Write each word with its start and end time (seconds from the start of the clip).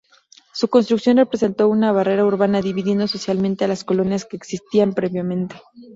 Su 0.51 0.67
construcción 0.67 1.17
representó 1.17 1.69
una 1.69 1.91
barrera 1.91 2.25
urbana 2.25 2.59
dividiendo 2.63 3.07
socialmente 3.07 3.65
a 3.65 3.67
las 3.67 3.83
colonias 3.83 4.25
que 4.25 4.35
existían 4.35 4.95
previamente. 4.95 5.55